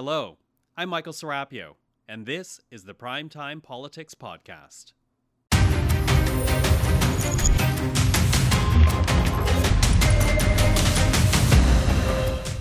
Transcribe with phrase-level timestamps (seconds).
[0.00, 0.38] Hello,
[0.76, 1.74] I'm Michael Serapio,
[2.08, 4.92] and this is the Primetime Politics Podcast.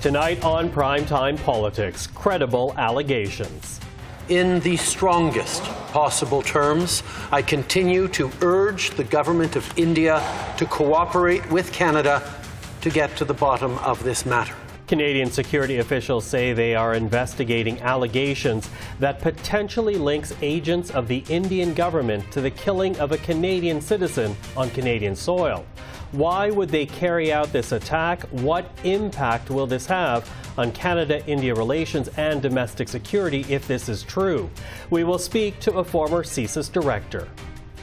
[0.01, 3.81] Tonight on Primetime Politics, credible allegations.
[4.29, 5.61] In the strongest
[5.91, 10.23] possible terms, I continue to urge the government of India
[10.57, 12.33] to cooperate with Canada
[12.81, 14.55] to get to the bottom of this matter.
[14.87, 18.69] Canadian security officials say they are investigating allegations
[18.99, 24.35] that potentially links agents of the Indian government to the killing of a Canadian citizen
[24.55, 25.65] on Canadian soil.
[26.13, 28.23] Why would they carry out this attack?
[28.29, 34.03] What impact will this have on Canada India relations and domestic security if this is
[34.03, 34.49] true?
[34.89, 37.27] We will speak to a former CSIS director.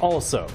[0.00, 0.48] Also,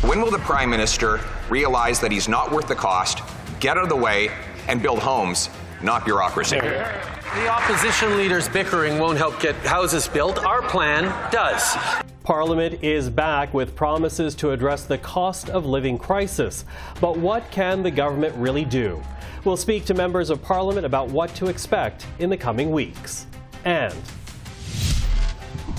[0.00, 3.20] when will the Prime Minister realize that he's not worth the cost,
[3.60, 4.30] get out of the way,
[4.68, 5.50] and build homes,
[5.82, 6.58] not bureaucracy?
[6.58, 10.44] The opposition leaders bickering won't help get houses built.
[10.44, 11.76] Our plan does.
[12.24, 16.64] Parliament is back with promises to address the cost of living crisis.
[17.00, 19.02] But what can the government really do?
[19.44, 23.26] We'll speak to members of Parliament about what to expect in the coming weeks.
[23.64, 23.94] And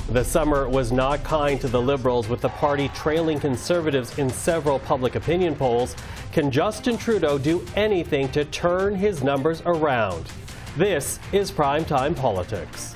[0.10, 4.80] the summer was not kind to the Liberals, with the party trailing Conservatives in several
[4.80, 5.96] public opinion polls.
[6.32, 10.26] Can Justin Trudeau do anything to turn his numbers around?
[10.76, 12.96] This is Primetime Politics.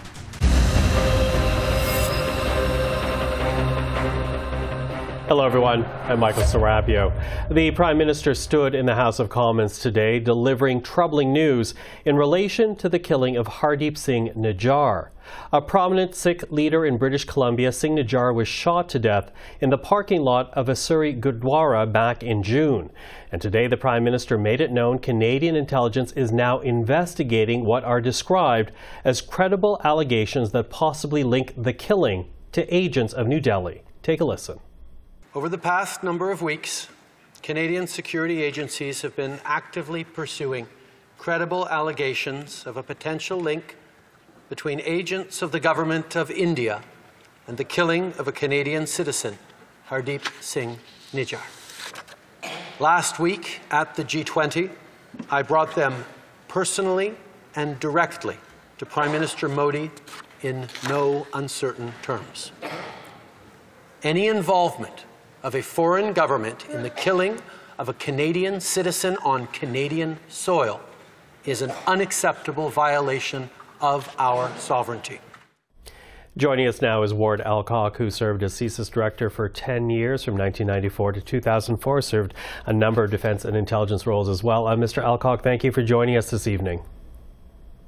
[5.27, 5.83] Hello, everyone.
[6.05, 7.11] I'm Michael Serapio.
[7.51, 11.73] The Prime Minister stood in the House of Commons today delivering troubling news
[12.05, 15.09] in relation to the killing of Hardeep Singh Nijjar.
[15.51, 19.77] A prominent Sikh leader in British Columbia, Singh Nijjar was shot to death in the
[19.77, 22.89] parking lot of a Surrey Gurdwara back in June.
[23.29, 27.99] And today, the Prime Minister made it known Canadian intelligence is now investigating what are
[27.99, 28.71] described
[29.03, 33.83] as credible allegations that possibly link the killing to agents of New Delhi.
[34.01, 34.61] Take a listen.
[35.37, 36.87] Over the past number of weeks,
[37.43, 40.65] Canadian security agencies have been actively pursuing
[41.19, 43.75] credible allegations of a potential link
[44.49, 46.81] between agents of the Government of India
[47.45, 49.37] and the killing of a Canadian citizen,
[49.89, 50.79] Hardeep Singh
[51.13, 51.43] Nijjar.
[52.79, 54.71] Last week at the G20,
[55.29, 56.03] I brought them
[56.47, 57.13] personally
[57.55, 58.37] and directly
[58.79, 59.91] to Prime Minister Modi
[60.41, 62.51] in no uncertain terms.
[64.01, 65.05] Any involvement
[65.43, 67.39] of a foreign government in the killing
[67.77, 70.81] of a Canadian citizen on Canadian soil
[71.45, 73.49] is an unacceptable violation
[73.79, 75.19] of our sovereignty.
[76.35, 80.37] Joining us now is Ward Elcock, who served as CSIS director for 10 years from
[80.37, 82.33] 1994 to 2004, served
[82.67, 84.67] a number of defense and intelligence roles as well.
[84.67, 85.03] Uh, Mr.
[85.03, 86.83] Elcock, thank you for joining us this evening.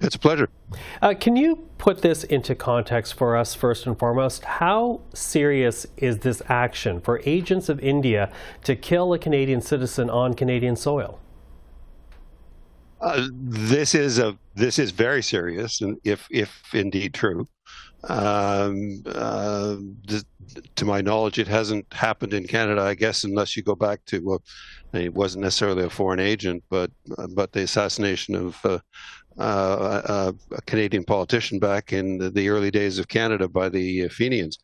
[0.02, 0.50] It's a pleasure.
[1.02, 4.46] Uh, can you put this into context for us first and foremost?
[4.46, 8.32] How serious is this action for agents of India
[8.64, 11.20] to kill a Canadian citizen on Canadian soil?
[13.02, 17.48] Uh, this is a this is very serious, and if if indeed true,
[18.10, 19.78] um, uh,
[20.08, 20.24] th-
[20.76, 22.82] to my knowledge, it hasn't happened in Canada.
[22.82, 24.44] I guess unless you go back to well,
[24.92, 26.92] it wasn't necessarily a foreign agent, but
[27.30, 28.80] but the assassination of uh,
[29.38, 34.60] uh, a Canadian politician back in the, the, early days of Canada by the Fenians.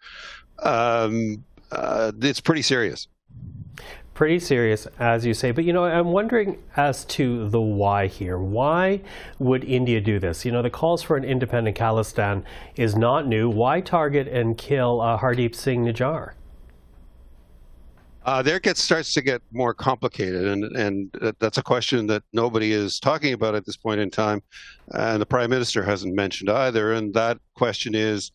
[0.59, 3.07] Um, uh, it's pretty serious.
[4.13, 5.51] Pretty serious, as you say.
[5.51, 8.37] But, you know, I'm wondering as to the why here.
[8.37, 9.01] Why
[9.39, 10.45] would India do this?
[10.45, 12.43] You know, the calls for an independent Khalistan
[12.77, 13.49] is not new.
[13.49, 16.31] Why target and kill uh, Hardeep Singh Nijjar?
[18.25, 22.71] Uh, there gets starts to get more complicated, and and that's a question that nobody
[22.71, 24.41] is talking about at this point in time,
[24.95, 26.93] and the prime minister hasn't mentioned either.
[26.93, 28.31] And that question is,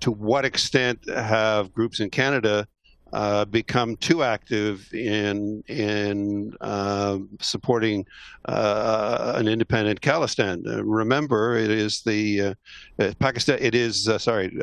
[0.00, 2.66] to what extent have groups in Canada
[3.12, 8.04] uh, become too active in in uh, supporting
[8.46, 10.66] uh, an independent Khalistan.
[10.66, 12.56] Uh, remember, it is the
[12.98, 13.58] uh, Pakistan.
[13.60, 14.58] It is sorry,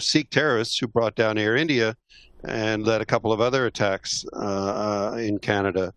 [0.00, 1.96] Sikh terrorists who brought down Air India
[2.44, 5.92] and led a couple of other attacks uh, in Canada.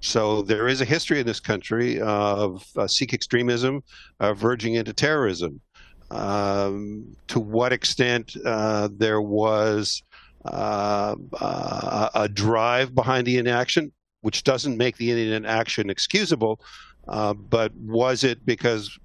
[0.00, 3.82] So there is a history in this country of uh, Sikh extremism
[4.20, 5.60] uh, verging into terrorism.
[6.10, 10.02] Um, to what extent uh, there was
[10.44, 13.92] uh, uh, a drive behind the inaction,
[14.22, 16.60] which doesn't make the Indian action excusable,
[17.08, 18.98] uh, but was it because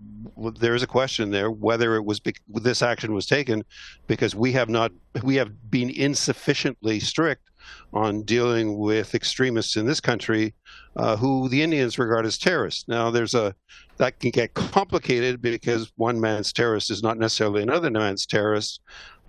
[0.59, 3.63] there is a question there whether it was be- this action was taken
[4.07, 4.91] because we have not
[5.23, 7.49] we have been insufficiently strict
[7.93, 10.53] on dealing with extremists in this country
[10.95, 12.87] uh, who the Indians regard as terrorists.
[12.87, 13.55] Now, there's a
[13.97, 18.81] that can get complicated because one man's terrorist is not necessarily another man's terrorist.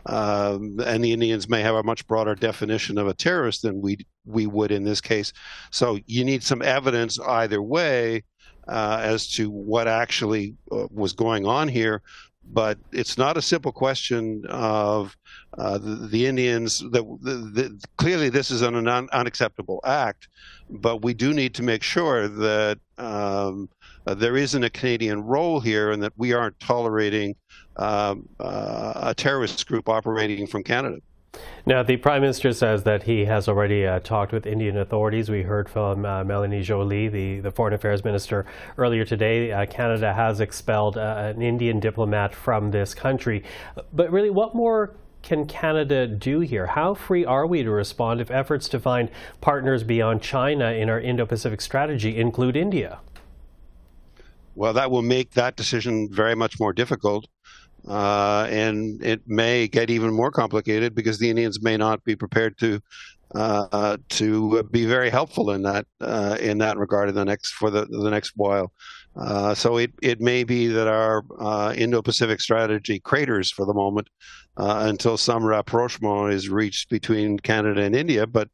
[0.06, 3.99] Um, and the Indians may have a much broader definition of a terrorist than we
[4.26, 5.32] we would in this case.
[5.71, 8.25] So you need some evidence either way
[8.69, 12.02] uh, as to what actually uh, was going on here.
[12.52, 15.16] But it's not a simple question of
[15.56, 16.81] uh, the, the, Indians.
[16.81, 20.28] The, the, clearly, this is an un- unacceptable act,
[20.69, 23.70] but we do need to make sure that um,
[24.06, 27.34] uh, there isn't a Canadian role here, and that we aren't tolerating
[27.76, 30.99] um, uh, a terrorist group operating from Canada.
[31.67, 35.31] Now, the Prime Minister says that he has already uh, talked with Indian authorities.
[35.31, 38.45] We heard from uh, Melanie Joly, the, the Foreign Affairs Minister,
[38.77, 39.51] earlier today.
[39.51, 43.43] Uh, Canada has expelled uh, an Indian diplomat from this country.
[43.95, 46.67] But really, what more can Canada do here?
[46.67, 49.09] How free are we to respond if efforts to find
[49.41, 53.01] partners beyond China in our Indo Pacific strategy include India?
[54.55, 57.27] Well, that will make that decision very much more difficult.
[57.87, 62.57] Uh, and it may get even more complicated because the Indians may not be prepared
[62.59, 62.81] to
[63.35, 67.71] uh, to be very helpful in that uh, in that regard in the next for
[67.71, 68.73] the the next while.
[69.17, 74.09] Uh, so it it may be that our uh, Indo-Pacific strategy craters for the moment
[74.57, 78.27] uh, until some rapprochement is reached between Canada and India.
[78.27, 78.49] But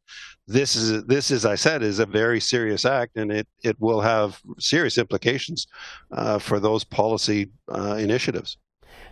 [0.47, 4.01] this is this, as I said, is a very serious act, and it it will
[4.01, 5.67] have serious implications
[6.39, 8.57] for those policy initiatives.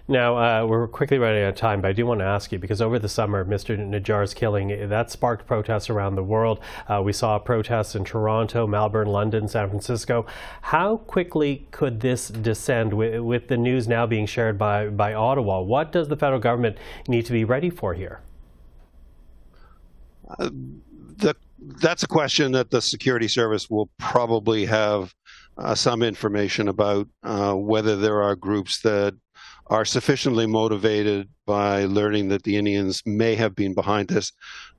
[0.09, 2.57] Now, uh, we're quickly running out of time, but I do want to ask you
[2.57, 3.77] because over the summer, Mr.
[3.77, 6.59] Nijjar's killing that sparked protests around the world.
[6.87, 10.25] Uh, we saw protests in Toronto, Melbourne, London, San Francisco.
[10.63, 15.61] How quickly could this descend with, with the news now being shared by, by Ottawa?
[15.61, 16.77] What does the federal government
[17.07, 18.21] need to be ready for here?
[20.27, 20.49] Uh,
[21.17, 25.13] the, that's a question that the security service will probably have
[25.59, 29.13] uh, some information about uh, whether there are groups that
[29.69, 34.31] are sufficiently motivated by learning that the Indians may have been behind this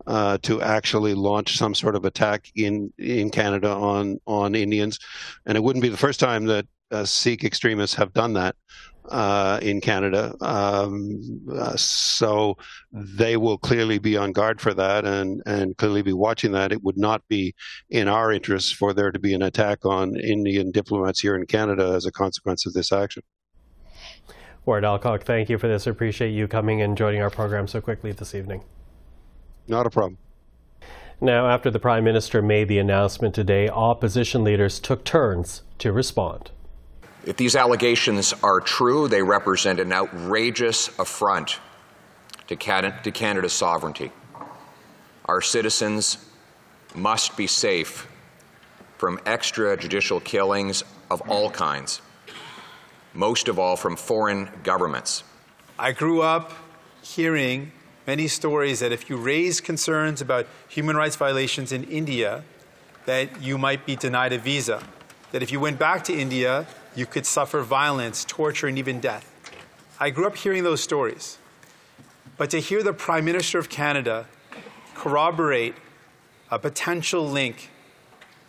[0.07, 4.99] uh, to actually launch some sort of attack in in Canada on on Indians,
[5.47, 8.57] and it wouldn't be the first time that uh, Sikh extremists have done that
[9.09, 10.35] uh, in Canada.
[10.41, 11.21] Um,
[11.53, 12.57] uh, so
[12.93, 16.73] they will clearly be on guard for that and, and clearly be watching that.
[16.73, 17.55] It would not be
[17.91, 21.93] in our interest for there to be an attack on Indian diplomats here in Canada
[21.95, 23.23] as a consequence of this action.
[24.67, 25.87] Ward Elcock, thank you for this.
[25.87, 28.63] I appreciate you coming and joining our program so quickly this evening.
[29.67, 30.19] Not a problem.
[31.21, 36.51] Now, after the Prime Minister made the announcement today, opposition leaders took turns to respond.
[37.27, 41.59] If these allegations are true, they represent an outrageous affront
[42.49, 44.11] to, to Canada's sovereignty.
[45.27, 46.19] Our citizens
[46.95, 48.11] must be safe
[48.97, 52.01] from extrajudicial killings of all kinds
[53.15, 55.25] most of all from foreign governments.
[55.79, 56.53] I grew up
[57.03, 57.73] hearing
[58.07, 62.45] many stories that if you raise concerns about human rights violations in India,
[63.07, 64.83] that you might be denied a visa.
[65.33, 69.27] That if you went back to India, you could suffer violence, torture, and even death.
[69.99, 71.39] I grew up hearing those stories.
[72.37, 74.27] But to hear the Prime Minister of Canada
[74.95, 75.75] corroborate
[76.51, 77.71] a potential link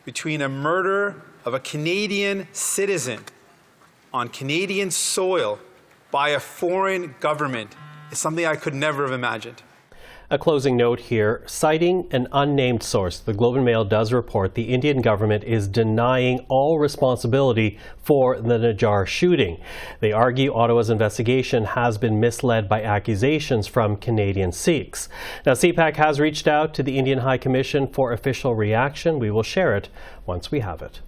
[0.06, 3.24] between a murder of a Canadian citizen
[4.14, 5.60] on Canadian soil
[6.12, 7.76] by a foreign government
[8.12, 9.64] is something I could never have imagined.
[10.30, 11.44] A closing note here.
[11.46, 16.46] Citing an unnamed source, the Globe and Mail does report the Indian government is denying
[16.48, 19.60] all responsibility for the Nijjar shooting.
[20.00, 25.10] They argue Ottawa's investigation has been misled by accusations from Canadian Sikhs.
[25.46, 29.20] Now, CPAC has reached out to the Indian High Commission for official reaction.
[29.20, 29.90] We will share it
[30.26, 31.02] once we have it.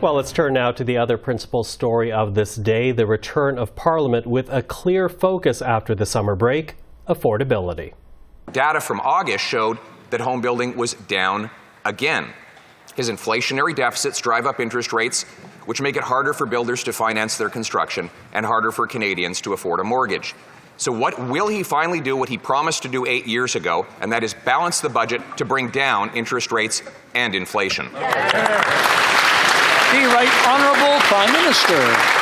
[0.00, 3.76] Well, let's turn now to the other principal story of this day the return of
[3.76, 6.76] Parliament with a clear focus after the summer break
[7.06, 7.92] affordability.
[8.50, 9.76] Data from August showed
[10.08, 11.50] that home building was down
[11.84, 12.32] again.
[12.96, 15.24] His inflationary deficits drive up interest rates,
[15.66, 19.52] which make it harder for builders to finance their construction and harder for Canadians to
[19.52, 20.34] afford a mortgage.
[20.78, 24.10] So, what will he finally do what he promised to do eight years ago, and
[24.12, 26.82] that is balance the budget to bring down interest rates
[27.14, 27.90] and inflation?
[27.92, 29.09] Yeah.
[29.90, 32.19] The Right Honourable Prime Minister.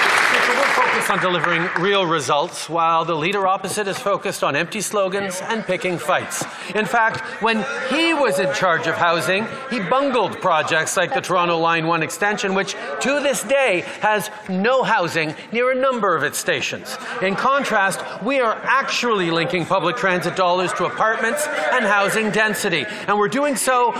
[1.10, 5.98] On delivering real results, while the leader opposite is focused on empty slogans and picking
[5.98, 6.44] fights.
[6.74, 11.58] In fact, when he was in charge of housing, he bungled projects like the Toronto
[11.58, 16.38] Line 1 extension, which to this day has no housing near a number of its
[16.38, 16.96] stations.
[17.22, 23.18] In contrast, we are actually linking public transit dollars to apartments and housing density, and
[23.18, 23.92] we're doing so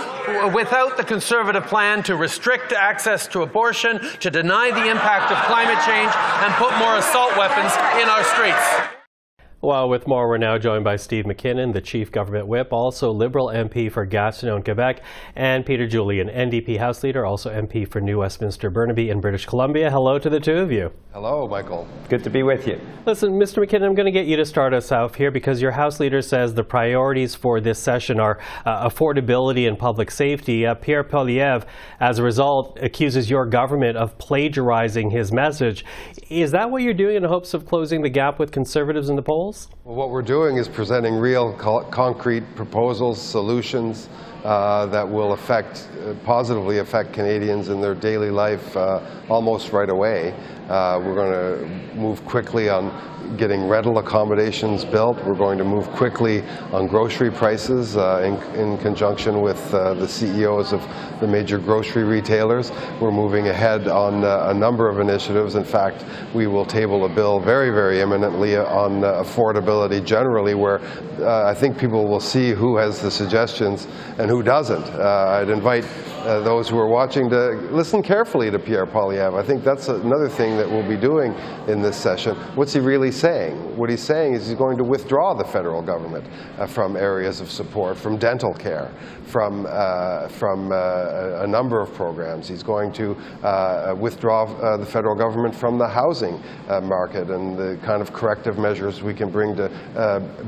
[0.53, 5.83] without the Conservative plan to restrict access to abortion, to deny the impact of climate
[5.85, 6.11] change,
[6.43, 9.08] and put more assault weapons in our streets.
[9.61, 13.47] Well, with more, we're now joined by Steve MacKinnon, the Chief Government Whip, also Liberal
[13.47, 15.01] MP for Gatineau, Quebec,
[15.35, 19.91] and Peter Julian, NDP House Leader, also MP for New Westminster Burnaby in British Columbia.
[19.91, 20.93] Hello to the two of you.
[21.11, 21.85] Hello, Michael.
[22.07, 22.79] Good to be with you.
[23.05, 23.57] Listen, Mr.
[23.57, 26.21] MacKinnon, I'm going to get you to start us off here because your House Leader
[26.21, 30.65] says the priorities for this session are uh, affordability and public safety.
[30.65, 31.65] Uh, Pierre Poilievre,
[31.99, 35.83] as a result, accuses your government of plagiarizing his message.
[36.29, 39.21] Is that what you're doing in hopes of closing the gap with Conservatives in the
[39.21, 39.48] polls?
[39.83, 44.07] Well, what we're doing is presenting real co concrete proposals, solutions
[44.43, 49.89] uh, that will affect, uh, positively affect Canadians in their daily life uh, almost right
[49.89, 50.33] away.
[50.69, 52.89] Uh, we're going to move quickly on
[53.37, 55.17] getting rental accommodations built.
[55.25, 56.41] We're going to move quickly
[56.71, 60.81] on grocery prices uh, in, in, conjunction with the CEOs of
[61.19, 62.71] the major grocery retailers.
[63.01, 65.55] We're moving ahead on a number of initiatives.
[65.55, 70.79] In fact, we will table a bill very, very imminently on affordability generally, where
[71.27, 74.85] I think people will see who has the suggestions and who doesn't.
[74.91, 75.85] Uh, I'd invite
[76.19, 79.39] uh, those who are watching to listen carefully to Pierre Poilievre.
[79.39, 81.33] I think that's another thing that we'll be doing
[81.67, 82.35] in this session.
[82.55, 83.55] What's he really saying?
[83.75, 86.25] What he's saying is he's going to withdraw the federal government
[86.57, 88.91] uh, from areas of support, from dental care,
[89.25, 92.47] from, uh, from uh, a number of programs.
[92.47, 96.41] He's going to uh, withdraw the federal government from the housing
[96.83, 99.69] market and the kind of corrective measures we can bring to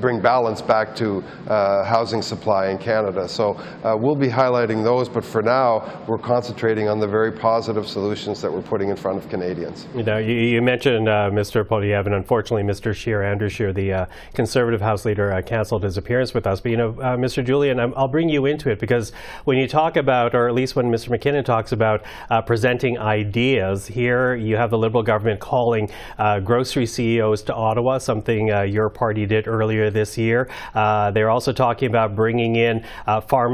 [0.02, 3.28] bring balance back to housing supply in Canada.
[3.28, 8.42] So we'll be highlighting those, but for now, we're concentrating on the very positive solutions
[8.42, 9.88] that we're putting in front of Canadians.
[9.96, 11.64] You know, you, you mentioned uh, Mr.
[11.64, 12.94] Poilievre, and unfortunately, Mr.
[12.94, 16.62] Scheer, Andrew Scheer, the uh, Conservative House Leader, uh, canceled his appearance with us.
[16.62, 17.46] But you know, uh, Mr.
[17.46, 19.12] Julian, i will bring you into it because
[19.46, 21.10] when you talk about, or at least when Mr.
[21.10, 26.86] MacKinnon talks about uh, presenting ideas, here you have the Liberal government calling uh, grocery
[26.86, 30.50] CEOs to Ottawa, something your party did earlier this year.
[30.74, 32.86] they're also talking about bringing in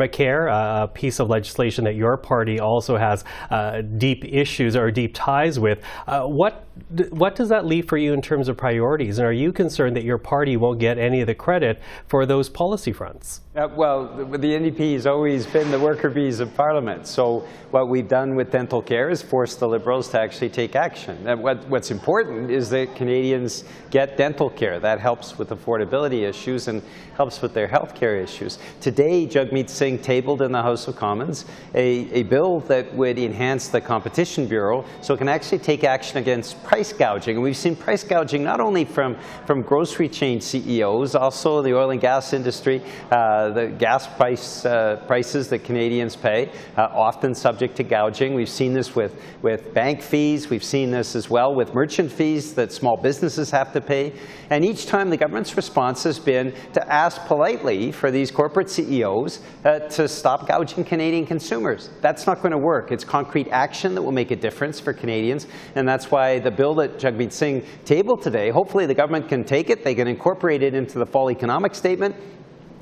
[0.08, 5.12] pharmacare, a piece of legislation that your party also has uh, deep issues or deep
[5.14, 5.80] ties with.
[6.08, 6.68] Uh, what
[7.10, 9.18] what does that leave for you in terms of priorities?
[9.18, 12.50] And are you concerned that your party won't get any of the credit for those
[12.50, 13.42] policy fronts?
[13.56, 17.08] Uh, well, the, the NDP has always been the worker bees of Parliament.
[17.08, 21.28] So what we've done with dental care is force the Liberals to actually take action.
[21.28, 24.80] And what, what's important is that Canadians get dental care.
[24.80, 26.82] That helps with affordability issues and
[27.16, 28.60] helps with their health care issues.
[28.80, 33.68] Today, Jagmeet Singh tabled in the House of Commons a, a bill that would enhance
[33.68, 37.36] the Competition Bureau so it can actually take action against price gouging.
[37.36, 41.92] And we've seen price gouging not only from, from grocery chain CEOs, also the oil
[41.92, 47.76] and gas industry, uh, the gas price, uh, prices that Canadians pay, uh, often subject
[47.78, 48.34] to gouging.
[48.34, 50.50] We've seen this with, with bank fees.
[50.50, 54.14] We've seen this as well with merchant fees that small businesses have to pay.
[54.50, 59.40] And each time the government's response has been to ask politely for these corporate CEOs
[59.66, 61.90] uh, to stop gouging Canadian consumers.
[62.02, 62.92] That's not going to work.
[62.92, 65.48] It's concrete action that will make a difference for Canadians.
[65.76, 69.70] And that's why the bill that Jagmeet Singh tabled today, hopefully the government can take
[69.70, 72.16] it, they can incorporate it into the fall economic statement,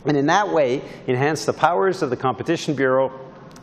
[0.06, 3.12] and in that way enhance the powers of the Competition Bureau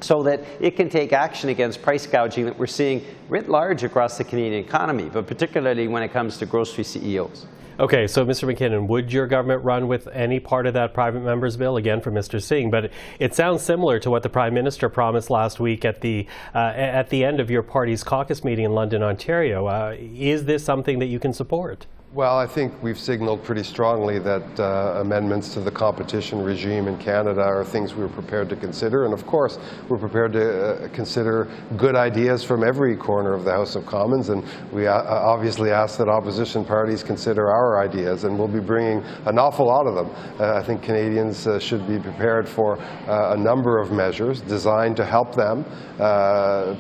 [0.00, 4.18] so that it can take action against price gouging that we're seeing writ large across
[4.18, 7.46] the Canadian economy, but particularly when it comes to grocery CEOs.
[7.80, 8.46] Okay, so Mr.
[8.46, 11.76] MacKinnon, would your government run with any part of that private member's bill?
[11.76, 12.40] Again, for Mr.
[12.40, 16.26] Singh, but it sounds similar to what the Prime Minister promised last week at the
[16.54, 19.66] uh, at the end of your party's caucus meeting in London, Ontario.
[19.66, 21.86] Uh, is this something that you can support?
[22.14, 26.98] Well, I think we've signaled pretty strongly that uh, amendments to the competition regime in
[26.98, 29.06] Canada are things we're prepared to consider.
[29.06, 33.52] And of course, we're prepared to uh, consider good ideas from every corner of the
[33.52, 34.28] House of Commons.
[34.28, 39.02] And we uh, obviously ask that opposition parties consider our ideas, and we'll be bringing
[39.24, 40.14] an awful lot of them.
[40.38, 44.98] Uh, I think Canadians uh, should be prepared for uh, a number of measures designed
[44.98, 45.64] to help them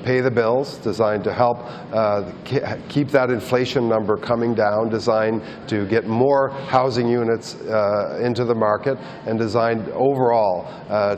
[0.04, 1.56] pay the bills, designed to help
[2.90, 5.21] keep that inflation number coming down, designed
[5.66, 10.66] to get more housing units uh, into the market, and designed overall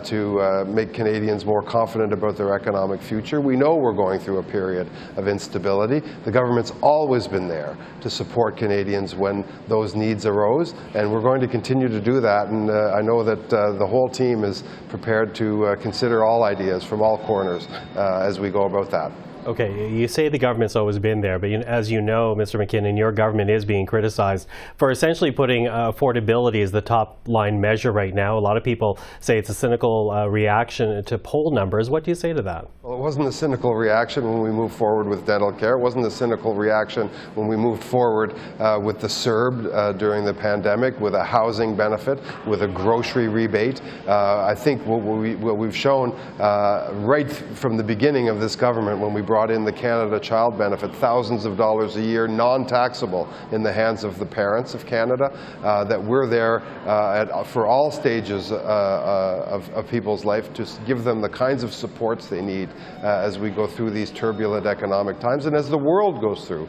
[0.04, 3.40] to make Canadians more confident about their economic future.
[3.40, 6.00] We know we're going through a period of instability.
[6.24, 11.40] The government's always been there to support Canadians when those needs arose, and we're going
[11.40, 12.48] to continue to do that.
[12.48, 16.44] And uh, I know that uh, the whole team is prepared to uh, consider all
[16.44, 19.12] ideas from all corners uh, as we go about that.
[19.46, 22.58] Okay, you say the government's always been there, but you, as you know, Mr.
[22.58, 24.48] MacKinnon, your government is being criticized
[24.78, 28.38] for essentially putting uh, affordability as the top line measure right now.
[28.38, 31.90] A lot of people say it's a cynical uh, reaction to poll numbers.
[31.90, 32.68] What do you say to that?
[32.82, 35.74] Well, it wasn't a cynical reaction when we moved forward with dental care.
[35.74, 40.24] It wasn't a cynical reaction when we moved forward uh, with the CERB uh, during
[40.24, 43.82] the pandemic, with a housing benefit, with a grocery rebate.
[44.06, 48.56] Uh, I think what, we, what we've shown uh, right from the beginning of this
[48.56, 52.28] government when we brought brought in the Canada Child Benefit, thousands of dollars a year,
[52.28, 55.24] non-taxable in the hands of the parents of Canada,
[55.64, 60.52] uh, that we're there uh, at, for all stages uh, uh, of, of, people's life
[60.52, 62.68] to give them the kinds of supports they need
[63.02, 66.68] as we go through these turbulent economic times and as the world goes through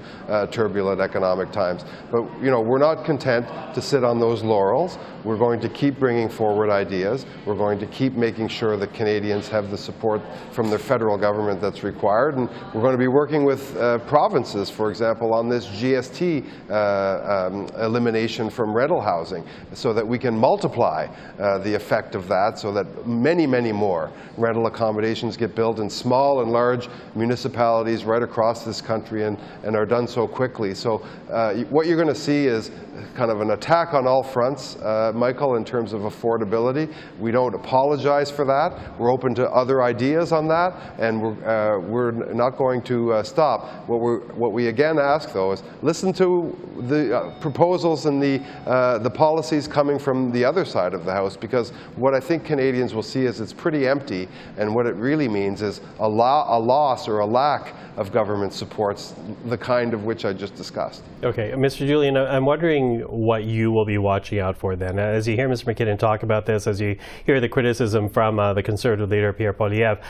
[0.50, 1.86] turbulent economic times.
[2.12, 3.46] But you know, we're not content
[3.76, 4.98] to sit on those laurels.
[5.24, 7.28] We're going to keep bringing forward ideas.
[7.46, 11.62] We're going to keep making sure that Canadians have the support from the federal government
[11.62, 12.38] that's required.
[12.38, 16.74] And we're going to be working with uh, provinces, for example, on this GST uh,
[16.74, 19.44] um, elimination from rental housing
[19.74, 21.08] so that we can multiply
[21.40, 25.90] uh, the effect of that so that many, many more rental accommodations get built in
[25.90, 30.74] small and large municipalities right across this country and, and are done so quickly.
[30.74, 32.72] So uh, what you're going to see is
[33.16, 36.94] kind of an attack on all fronts, uh, Michael, in terms of affordability.
[37.20, 39.00] We don't apologize for that.
[39.00, 43.24] We're open to other ideas on that, and we're, uh, we're not going to uh,
[43.24, 43.88] stop.
[43.88, 48.42] What, we what we again ask, though, is listen to the uh, proposals and the,
[48.66, 52.44] uh, the policies coming from the other side of the House, because what I think
[52.44, 56.46] Canadians will see is it's pretty empty, and what it really means is a, lo
[56.48, 61.02] a loss or a lack of government supports, the kind of which I just discussed.
[61.24, 61.88] Okay, Mr.
[61.88, 65.00] Julian, I'm wondering what you will be watching out for then.
[65.00, 65.68] As you hear Mr.
[65.68, 69.54] MacKinnon talk about this, as you hear the criticism from uh, the Conservative leader, Pierre
[69.54, 70.02] Poilievre,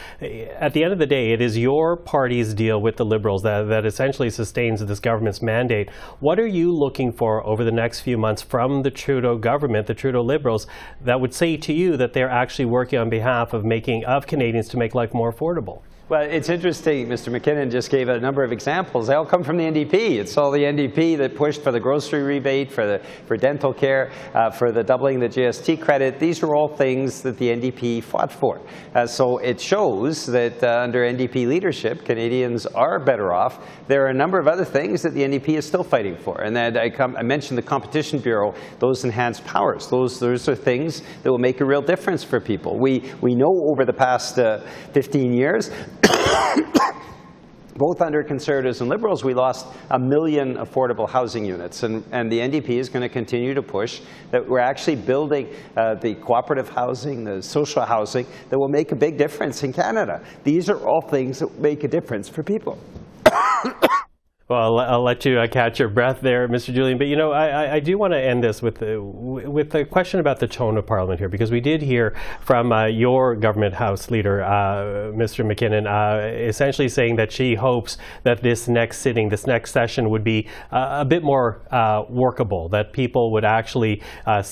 [0.60, 1.96] at the end of the day, it is your
[2.28, 5.90] deal with the Liberals that, that essentially sustains this government's mandate.
[6.20, 9.94] What are you looking for over the next few months from the Trudeau government, the
[9.94, 10.68] Trudeau Liberals,
[11.02, 14.68] that would say to you that they're actually working on behalf of making of Canadians
[14.70, 15.82] to make life more affordable?
[16.08, 17.08] Well, it's interesting.
[17.08, 17.32] Mr.
[17.32, 19.08] MacKinnon just gave a number of examples.
[19.08, 20.20] They all come from the NDP.
[20.20, 24.12] It's all the NDP that pushed for the grocery rebate, for the for dental care,
[24.36, 26.20] uh, for the doubling the GST credit.
[26.20, 28.62] These are all things that the NDP fought for.
[28.94, 33.68] Uh, so it shows that uh, under NDP leadership, Canadians are better off.
[33.88, 36.40] There are a number of other things that the NDP is still fighting for.
[36.40, 39.88] And that I, I mentioned the Competition Bureau, those enhanced powers.
[39.88, 42.78] Those, those are things that will make a real difference for people.
[42.78, 44.60] We, we know over the past uh,
[44.94, 45.72] 15 years
[47.76, 51.84] both under Conservatives and Liberals, we lost a million affordable housing units.
[51.84, 55.96] And, and the NDP is going to continue to push that we're actually building uh,
[55.96, 60.24] the cooperative housing, the social housing, that will make a big difference in Canada.
[60.44, 62.80] These are all things that make a difference for people.
[64.48, 66.72] Well, I'll, let you uh, catch your breath there, Mr.
[66.72, 67.00] Julian.
[67.00, 70.20] But you know, I, I do want to end this with the, with the question
[70.20, 74.12] about the tone of Parliament here, because we did hear from uh, your government House
[74.12, 75.44] leader, uh, Mr.
[75.44, 80.24] MacKinnon, uh, essentially saying that she hopes that this next sitting, this next session, would
[80.24, 82.70] be uh, a bit more uh, workable.
[82.70, 84.04] That people would actually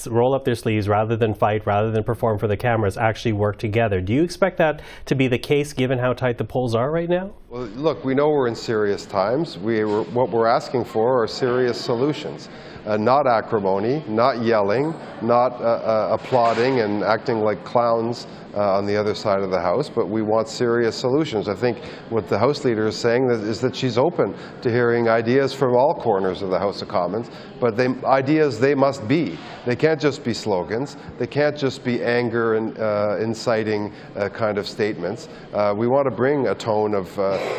[0.08, 3.60] roll up their sleeves rather than fight, rather than perform for the cameras, actually work
[3.60, 4.02] together.
[4.02, 7.10] Do you expect that to be the case, given how tight the polls are right
[7.10, 7.36] now?
[7.54, 9.60] Well, look, we know we're in serious times.
[9.60, 12.50] We what we're asking for are serious solutions.
[12.86, 18.86] Uh, not acrimony, not yelling, not uh, uh, applauding and acting like clowns uh, on
[18.86, 21.48] the other side of the House, but we want serious solutions.
[21.48, 21.78] I think
[22.10, 25.96] what the House Leader is saying is that she's open to hearing ideas from all
[25.96, 29.38] corners of the House of Commons, but they, ideas they must be.
[29.66, 30.98] They can't just be slogans.
[31.18, 35.30] They can't just be anger and uh, inciting uh, kind of statements.
[35.78, 37.08] We want to bring a tone of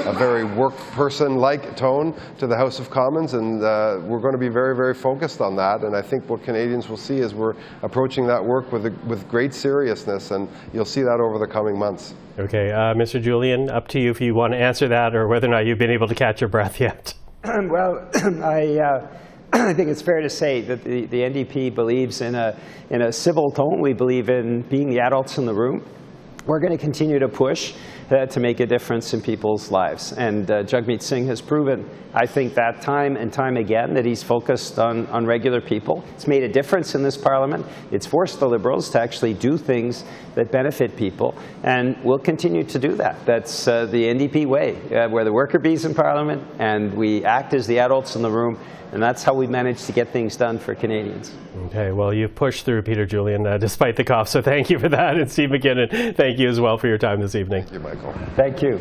[0.07, 4.39] a very work person-like tone to the House of Commons, and uh, we're going to
[4.39, 5.83] be very, very focused on that.
[5.83, 9.29] And I think what Canadians will see is we're approaching that work with, a, with
[9.29, 12.15] great seriousness, and you'll you'll see that over the coming months.
[12.39, 13.23] Okay, uh, Mr.
[13.23, 15.79] Julian, up to you if you want to answer that or whether or not you've
[15.79, 17.15] been able to catch your breath yet.
[17.45, 18.07] well,
[18.45, 19.07] I, uh,
[19.55, 22.59] I think it's fair to say that the, the NDP believes in a,
[22.91, 23.81] in a civil tone.
[23.81, 25.83] We believe in being the adults in the room.
[26.47, 27.73] We're going to continue to push
[28.11, 30.13] uh, to make a difference in people's lives.
[30.13, 34.23] And uh, Jagmeet Singh has proven, I think, that time and time again that he's
[34.23, 36.05] focused on, on regular people.
[36.13, 37.65] It's made a difference in this parliament.
[37.91, 40.05] It's forced the Liberals to actually do things
[40.35, 41.35] that benefit people.
[41.63, 43.25] And we'll continue to do that.
[43.25, 44.77] That's uh, the NDP way.
[44.95, 48.31] Uh, we're the worker bees in parliament, and we act as the adults in the
[48.31, 48.59] room.
[48.95, 51.33] And that's how we manage to get things done for Canadians.
[51.67, 54.89] Okay, well, you've pushed through, Peter Julian, uh, despite the cough, so thank you for
[54.89, 55.17] that.
[55.17, 57.65] And Steve MacKinnon, thank you as well for your time this evening.
[57.65, 58.13] Thank you, Michael.
[58.37, 58.81] Thank you.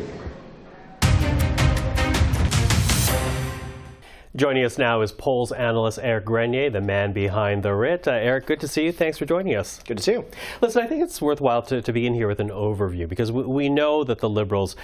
[4.36, 8.08] Joining us now is polls analyst Eric Grenier, the man behind the writ.
[8.08, 8.90] Uh, Eric, good to see you.
[8.90, 9.80] Thanks for joining us.
[9.86, 10.24] Good to see you.
[10.60, 13.68] Listen, I think it's worthwhile to, to begin here with an overview because we, we,
[13.68, 14.74] know that the Liberals,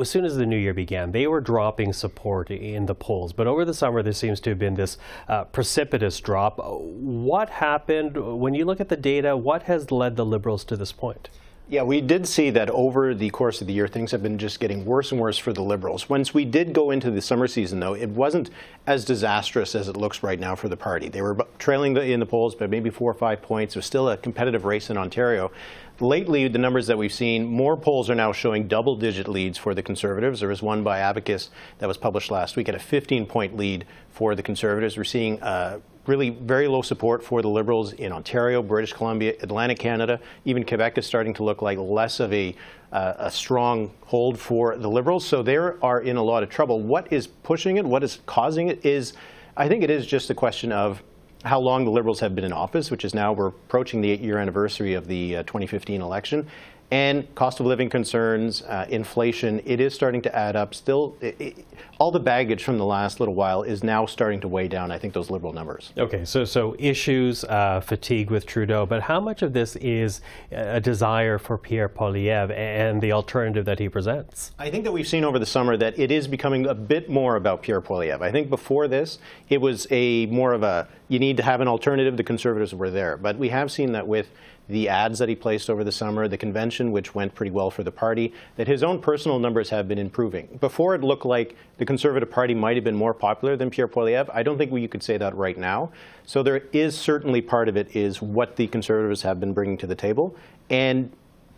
[0.00, 3.32] as soon as the new year began, they were dropping support in the polls.
[3.32, 6.58] But over the summer, there seems to have been this uh, precipitous drop.
[6.58, 8.16] What happened?
[8.40, 11.28] When you look at the data, what has led the Liberals to this point?
[11.68, 14.60] Yeah, we did see that over the course of the year, things have been just
[14.60, 16.08] getting worse and worse for the Liberals.
[16.08, 18.50] Once we did go into the summer season, though, it wasn't
[18.86, 21.08] as disastrous as it looks right now for the party.
[21.08, 23.74] They were trailing in the polls by maybe four or five points.
[23.74, 25.50] It was still a competitive race in Ontario.
[25.98, 29.82] Lately, the numbers that we've seen, more polls are now showing double-digit leads for the
[29.82, 30.40] Conservatives.
[30.40, 34.34] There was one by Abacus that was published last week at a 15-point lead for
[34.34, 34.98] the Conservatives.
[34.98, 39.78] We're seeing uh, really very low support for the Liberals in Ontario, British Columbia, Atlantic
[39.78, 40.20] Canada.
[40.44, 42.54] Even Quebec is starting to look like less of a,
[42.92, 45.26] uh, a strong hold for the Liberals.
[45.26, 46.82] So they are in a lot of trouble.
[46.82, 49.14] What is pushing it, what is causing it is,
[49.56, 51.02] I think it is just a question of
[51.46, 54.38] how long the Liberals have been in office, which is now we're approaching the eight-year
[54.38, 56.46] anniversary of the uh, 2015 election
[56.90, 60.74] and cost of living concerns, uh, inflation, it is starting to add up.
[60.74, 61.66] Still, it, it,
[61.98, 64.98] all the baggage from the last little while is now starting to weigh down, I
[64.98, 65.92] think, those liberal numbers.
[65.98, 70.20] Okay, so, so issues, uh, fatigue with Trudeau, but how much of this is
[70.52, 74.52] a desire for Pierre Poilievre and the alternative that he presents?
[74.58, 77.34] I think that we've seen over the summer that it is becoming a bit more
[77.34, 78.22] about Pierre Poilievre.
[78.22, 79.18] I think before this,
[79.48, 82.90] it was a more of a, you need to have an alternative, the Conservatives were
[82.90, 83.16] there.
[83.16, 84.28] But we have seen that with
[84.68, 87.82] the ads that he placed over the summer, the convention, which went pretty well for
[87.82, 90.58] the party, that his own personal numbers have been improving.
[90.60, 94.30] Before it looked like the Conservative Party might have been more popular than Pierre Poilievre.
[94.34, 95.92] I don't think we could say that right now.
[96.24, 99.86] So there is certainly part of it is what the Conservatives have been bringing to
[99.86, 100.34] the table.
[100.68, 101.12] And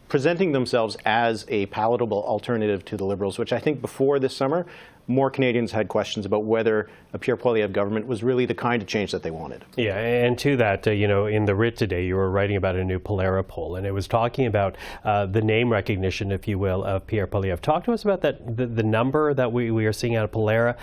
[0.09, 4.67] presenting themselves as a palatable alternative to the Liberals, which I think before this summer,
[5.09, 8.87] more Canadians had questions about whether a Pierre Poilievre government was really the kind of
[8.87, 9.65] change that they wanted.
[9.77, 12.77] Yeah, and to that, uh, you know, in the writ today, you were writing about
[12.77, 16.59] a new Pollara poll, and it was talking about uh, the name recognition, if you
[16.59, 17.61] will, of Pierre Poilievre.
[17.61, 20.31] Talk to us about that, the, the number that we, we are seeing out of
[20.31, 20.77] Pollara,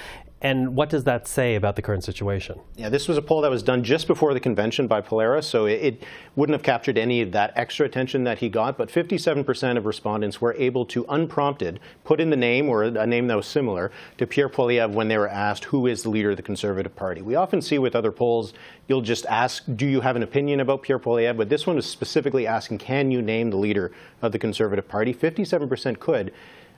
[0.46, 2.60] and what does that say about the current situation?
[2.76, 5.66] Yeah, this was a poll that was done just before the convention by Pollara, so
[5.66, 6.04] it, it
[6.36, 8.78] wouldn't have captured any of that extra attention that he got.
[8.78, 13.26] But 57% of respondents were able to, unprompted, put in the name or a name
[13.26, 16.38] that was similar to Pierre Poilievre when they were asked who is the leader of
[16.38, 17.24] the Conservative Party.
[17.24, 18.54] We often see with other polls,
[18.88, 21.38] you'll just ask, do you have an opinion about Pierre Poilievre?
[21.38, 25.12] But this one was specifically asking, can you name the leader of the Conservative Party?
[25.12, 26.32] 57% could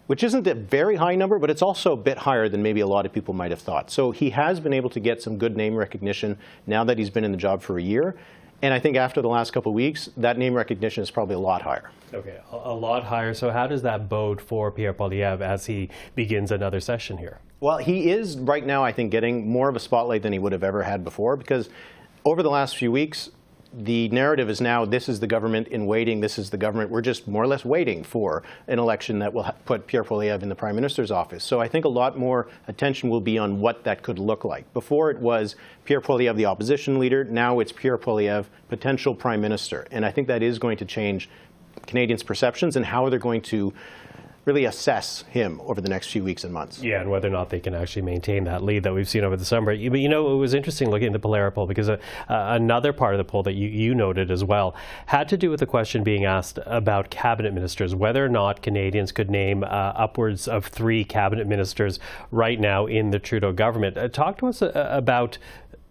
[0.07, 2.87] which isn't a very high number, but it's also a bit higher than maybe a
[2.87, 3.91] lot of people might have thought.
[3.91, 7.23] So he has been able to get some good name recognition now that he's been
[7.23, 8.15] in the job for a year.
[8.61, 11.39] And I think after the last couple of weeks, that name recognition is probably a
[11.39, 11.91] lot higher.
[12.13, 13.33] Okay, a, lot higher.
[13.33, 17.39] So how does that bode for Pierre Poilievre as he begins another session here?
[17.59, 20.53] Well, he is right now, I think, getting more of a spotlight than he would
[20.53, 21.69] have ever had before because
[22.25, 23.29] over the last few weeks,
[23.73, 27.01] the narrative is now this is the government in waiting, this is the government, we're
[27.01, 30.55] just more or less waiting for an election that will put Pierre Poilievre in the
[30.55, 31.43] Prime Minister's office.
[31.43, 34.71] So I think a lot more attention will be on what that could look like.
[34.73, 39.87] Before it was Pierre Poilievre, the opposition leader, now it's Pierre Poilievre, potential Prime Minister.
[39.91, 41.29] And I think that is going to change
[41.85, 43.73] Canadians' perceptions and how they're going to
[44.47, 46.81] really assess him over the next few weeks and months.
[46.81, 49.35] Yeah, and whether or not they can actually maintain that lead that we've seen over
[49.35, 49.75] the summer.
[49.89, 51.97] But you know, it was interesting looking at the poll because uh,
[52.29, 54.73] uh, another part of the poll that you, you noted as well
[55.07, 59.11] had to do with the question being asked about cabinet ministers, whether or not Canadians
[59.11, 61.99] could name uh, upwards of three cabinet ministers
[62.31, 63.97] right now in the Trudeau government.
[63.97, 65.37] Uh, talk to us uh, about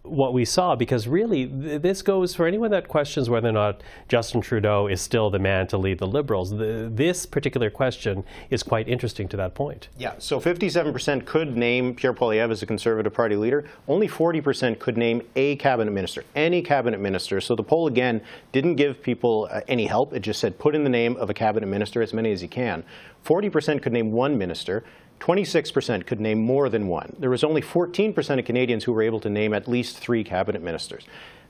[0.09, 3.81] what we saw because really th this goes for anyone that questions whether or not
[4.07, 6.51] Justin Trudeau is still the man to lead the Liberals.
[6.51, 9.89] The, this particular question is quite interesting to that point.
[9.97, 13.65] Yeah, so 57% could name Pierre Poilievre as a Conservative Party leader.
[13.87, 17.41] Only 40% could name a cabinet minister, any cabinet minister.
[17.41, 20.13] So the poll, again, didn't give people uh, any help.
[20.13, 22.49] It just said put in the name of a cabinet minister, as many as you
[22.49, 22.83] can.
[23.25, 24.83] 40% could name one minister.
[25.19, 27.15] 26% could name more than one.
[27.19, 30.61] There was only 14% of Canadians who were able to name at least three cabinet
[30.61, 31.05] ministers.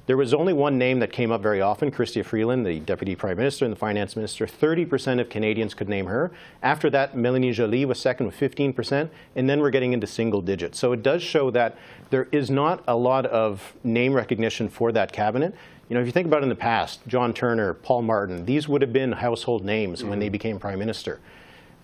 [0.07, 3.35] There was only one name that came up very often, Chrystia Freeland, the Deputy Prime
[3.35, 4.45] Minister and the Finance Minister.
[4.45, 6.31] 30% of Canadians could name her.
[6.63, 10.79] After that, Mélanie Joly was second with 15%, and then we're getting into single digits.
[10.79, 11.77] So it does show that
[12.09, 15.53] there is not a lot of name recognition for that cabinet.
[15.89, 18.69] You know, if you think about it in the past, John Turner, Paul Martin, these
[18.69, 20.09] would have been household names mm-hmm.
[20.09, 21.19] when they became Prime Minister.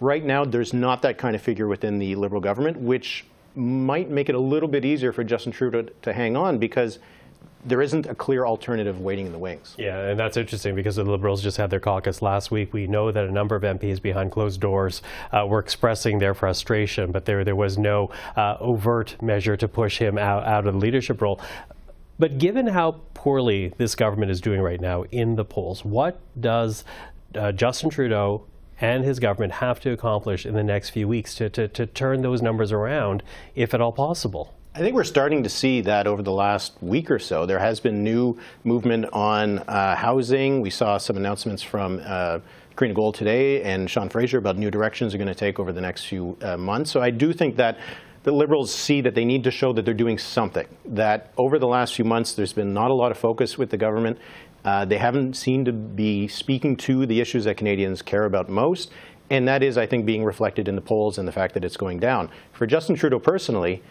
[0.03, 3.23] Right now, there's not that kind of figure within the Liberal government, which
[3.55, 6.99] might make it a little bit easier for Justin Trudeau to hang on because
[7.63, 9.75] there isn't a clear alternative waiting in the wings.
[9.77, 12.73] Yeah, and that's interesting because the Liberals just had their caucus last week.
[12.73, 17.13] We know that a number of MPs behind closed doors uh, were expressing their frustration,
[17.13, 20.79] but there there was no uh, overt measure to push him out, out of the
[20.81, 21.39] leadership role.
[22.19, 26.83] But given how poorly this government is doing right now in the polls, what does
[27.35, 28.47] uh, Justin Trudeau
[28.84, 32.22] and his government have to accomplish in the next few weeks to, to, to turn
[32.22, 33.24] those numbers around,
[33.56, 34.54] if at all possible?
[34.76, 37.46] I think we're starting to see that over the last week or so.
[37.46, 40.60] There has been new movement on uh, housing.
[40.60, 42.39] We saw some announcements from uh,
[42.76, 45.80] Karina Gould today and Sean Fraser about new directions they're going to take over the
[45.80, 46.91] next few uh, months.
[46.91, 47.78] So I do think that
[48.24, 50.67] the Liberals see that they need to show that they're doing something.
[50.86, 53.78] That over the last few months, there's been not a lot of focus with the
[53.78, 54.17] government.
[54.65, 58.91] Uh, they haven't seemed to be speaking to the issues that Canadians care about most.
[59.30, 61.78] And that is, I think, being reflected in the polls and the fact that it's
[61.78, 62.30] going down.
[62.52, 63.82] For Justin Trudeau personally,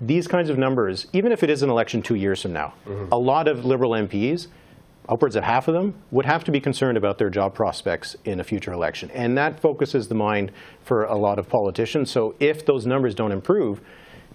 [0.00, 3.12] these kinds of numbers, even if it is an election two years from now, mm-hmm.
[3.12, 4.48] a lot of Liberal MPs,
[5.08, 8.40] upwards of half of them, would have to be concerned about their job prospects in
[8.40, 9.10] a future election.
[9.12, 10.52] And that focuses the mind
[10.84, 12.10] for a lot of politicians.
[12.10, 13.80] So if those numbers don't improve,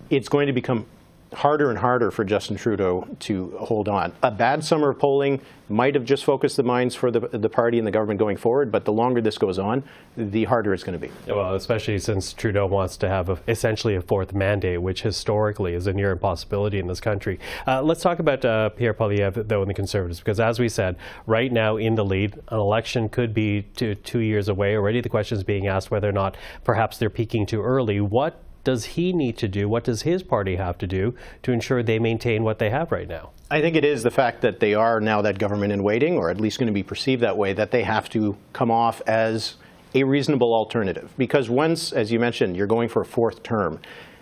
[0.10, 0.86] it's going to become
[1.38, 4.12] harder and harder for Justin Trudeau to hold on.
[4.24, 7.78] A bad summer of polling might have just focused the minds for the, the party
[7.78, 9.84] and the government going forward, but the longer this goes on,
[10.16, 11.14] the harder it's going to be.
[11.32, 15.86] Well, especially since Trudeau wants to have a, essentially a fourth mandate, which historically is
[15.86, 17.40] a near impossibility in this country.
[17.68, 20.96] Uh, let's talk about uh, Pierre Poilievre, though, and the Conservatives, because as we said,
[21.28, 24.76] right now in the lead, an election could be two, two years away.
[24.76, 28.02] Already the question is being asked whether or not perhaps they're peaking too early.
[28.02, 29.70] What does he need to do?
[29.70, 33.08] What does his party have to do to ensure they maintain what they have right
[33.08, 33.30] now?
[33.50, 36.30] I think it is the fact that they are now that government in waiting, or
[36.30, 39.56] at least going to be perceived that way, that they have to come off as
[39.96, 41.14] a reasonable alternative.
[41.18, 43.80] Because once, as you mentioned, you're going for a fourth term,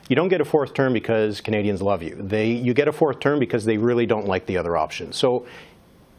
[0.09, 2.15] you don't get a fourth term because Canadians love you.
[2.15, 5.11] They, you get a fourth term because they really don't like the other option.
[5.11, 5.47] So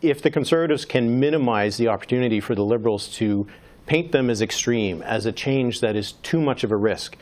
[0.03, 3.47] if the Conservatives can minimize the opportunity for the Liberals to
[3.87, 7.17] paint them as extreme, as a change that is too much of a risk,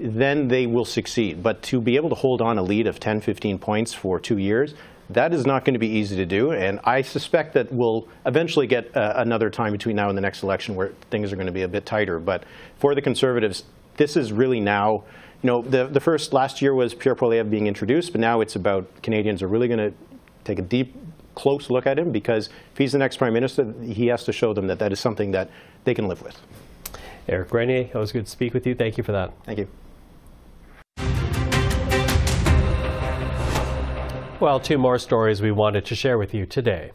[0.00, 1.42] then they will succeed.
[1.42, 4.38] But to be able to hold on a lead of 10, 15 points for two
[4.38, 4.74] years,
[5.10, 6.52] that is not going to be easy to do.
[6.52, 10.42] And I suspect that we'll eventually get uh, another time between now and the next
[10.42, 12.18] election where things are going to be a bit tighter.
[12.18, 12.44] But
[12.78, 13.64] for the Conservatives,
[13.96, 15.04] this is really now,
[15.42, 18.56] you know, the, the first last year was Pierre Poilievre being introduced, but now it's
[18.56, 19.94] about Canadians are really going to
[20.44, 20.94] take a deep,
[21.34, 24.52] close look at him because if he's the next prime minister, he has to show
[24.54, 25.50] them that that is something that
[25.84, 26.40] they can live with.
[27.28, 28.74] Eric Grenier, always good to speak with you.
[28.74, 29.32] Thank you for that.
[29.44, 29.68] Thank you.
[34.38, 36.90] Well, two more stories we wanted to share with you today.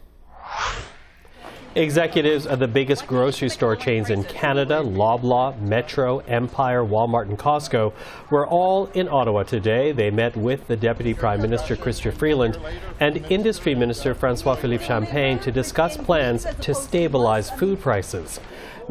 [1.73, 7.93] Executives of the biggest grocery store chains in Canada, Loblaw, Metro, Empire, Walmart, and Costco,
[8.29, 9.91] were all in Ottawa today.
[9.91, 12.59] They met with the Deputy Prime Minister, Chrystia Freeland,
[12.99, 18.39] and Industry Minister, Francois Philippe Champagne, to discuss plans to stabilize food prices.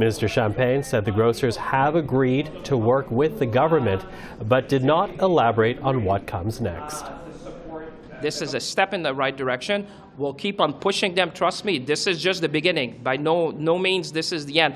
[0.01, 4.03] Minister Champagne said the grocers have agreed to work with the government,
[4.49, 7.05] but did not elaborate on what comes next.
[8.23, 9.87] This is a step in the right direction.
[10.17, 11.33] We'll keep on pushing them.
[11.33, 13.01] Trust me, this is just the beginning.
[13.03, 14.75] By no, no means this is the end.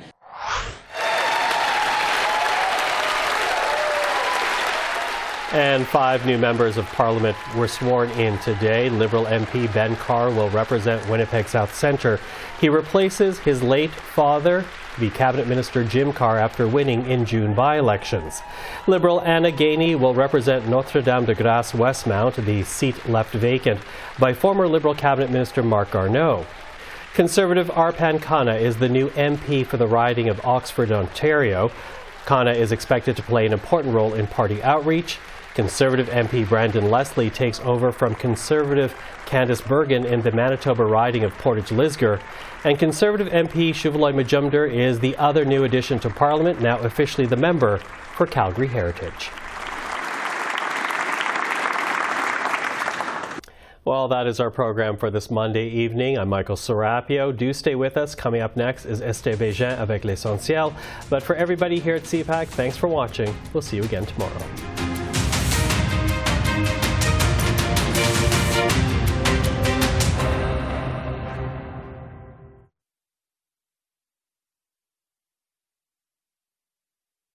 [5.53, 8.91] And five new members of parliament were sworn in today.
[8.91, 12.21] Liberal MP Ben Carr will represent Winnipeg South Centre.
[12.61, 14.65] He replaces his late father,
[14.99, 18.43] the cabinet minister Jim Carr after winning in June by elections.
[18.87, 23.81] Liberal Anna Gainey will represent Notre Dame de Grace Westmount, the seat left vacant
[24.19, 26.47] by former Liberal cabinet minister Marc Garneau.
[27.15, 31.71] Conservative Arpan Khanna is the new MP for the riding of Oxford, Ontario.
[32.27, 35.19] Khanna is expected to play an important role in party outreach.
[35.55, 38.93] Conservative MP Branden Leslie takes over from Conservative
[39.25, 42.21] Candice Bergen in the Manitoba riding of Portage Lisgar.
[42.65, 47.37] And Conservative MP Shuvaloy Majumdar is the other new addition to Parliament, now officially the
[47.37, 47.79] member
[48.17, 49.31] for Calgary Heritage.
[53.85, 56.19] Well, that is our program for this Monday evening.
[56.19, 57.37] I'm Michael Serapio.
[57.37, 58.15] Do stay with us.
[58.15, 60.75] Coming up next is Estée Bégin avec l'essentiel.
[61.11, 63.33] But for everybody here at CPAC, thanks for watching.
[63.53, 64.74] We'll see you again tomorrow.